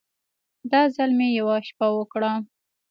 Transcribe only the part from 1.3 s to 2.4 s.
يوه شپه وکړه.